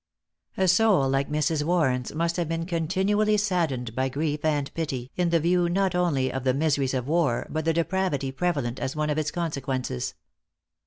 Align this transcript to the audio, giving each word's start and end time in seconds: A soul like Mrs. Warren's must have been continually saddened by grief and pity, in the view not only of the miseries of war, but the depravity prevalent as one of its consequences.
A 0.57 0.67
soul 0.67 1.07
like 1.07 1.29
Mrs. 1.29 1.61
Warren's 1.63 2.11
must 2.15 2.35
have 2.37 2.49
been 2.49 2.65
continually 2.65 3.37
saddened 3.37 3.93
by 3.93 4.09
grief 4.09 4.43
and 4.43 4.73
pity, 4.73 5.11
in 5.15 5.29
the 5.29 5.39
view 5.39 5.69
not 5.69 5.93
only 5.93 6.33
of 6.33 6.43
the 6.43 6.55
miseries 6.55 6.95
of 6.95 7.07
war, 7.07 7.45
but 7.51 7.65
the 7.65 7.73
depravity 7.73 8.31
prevalent 8.31 8.79
as 8.79 8.95
one 8.95 9.11
of 9.11 9.19
its 9.19 9.29
consequences. 9.29 10.15